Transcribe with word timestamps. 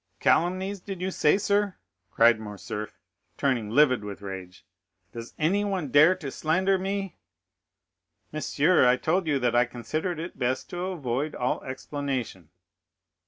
"Calumnies, 0.19 0.79
did 0.79 0.99
you 0.99 1.11
say, 1.11 1.37
sir?" 1.37 1.75
cried 2.09 2.39
Morcerf, 2.39 2.97
turning 3.37 3.69
livid 3.69 4.03
with 4.03 4.23
rage. 4.23 4.65
"Does 5.11 5.35
anyone 5.37 5.89
dare 5.91 6.15
to 6.15 6.31
slander 6.31 6.79
me?" 6.79 7.19
"Monsieur, 8.31 8.87
I 8.87 8.95
told 8.97 9.27
you 9.27 9.37
that 9.37 9.55
I 9.55 9.65
considered 9.65 10.19
it 10.19 10.39
best 10.39 10.71
to 10.71 10.85
avoid 10.87 11.35
all 11.35 11.61
explanation." 11.63 12.49